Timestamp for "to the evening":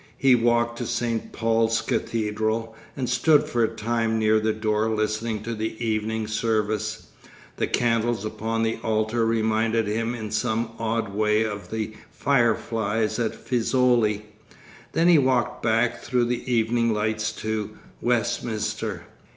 5.43-6.25